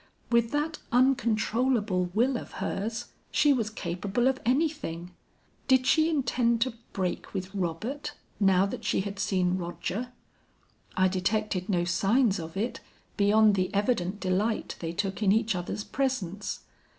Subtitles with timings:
[0.31, 5.11] With that uncontrollable will of hers, she was capable of anything;
[5.67, 10.11] did she intend to break with Robert, now that she had seen Roger?
[10.97, 12.79] I detected no signs of it
[13.15, 16.61] beyond the evident delight they took in each other's presence.